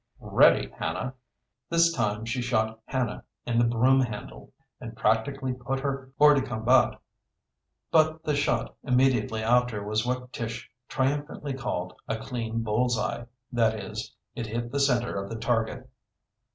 [0.19, 1.13] "Ready, Hannah."
[1.69, 6.99] This time she shot Hannah in the broomhandle, and practically put her hors de combat;
[7.91, 13.79] but the shot immediately after was what Tish triumphantly called a clean bull's eye that
[13.79, 15.87] is, it hit the center of the target.